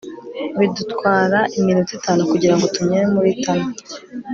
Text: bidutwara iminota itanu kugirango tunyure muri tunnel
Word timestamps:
bidutwara 0.57 1.39
iminota 1.57 1.91
itanu 1.99 2.21
kugirango 2.31 2.65
tunyure 2.73 3.03
muri 3.13 3.31
tunnel 3.41 3.71